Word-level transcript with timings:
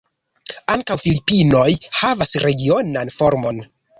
Ankaŭ 0.75 0.95
Filipinoj 1.03 1.67
havas 1.99 2.33
regionan 2.47 3.15
formon. 3.21 3.63